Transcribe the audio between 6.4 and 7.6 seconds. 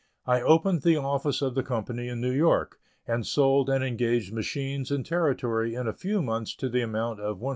to the amount of $180,000.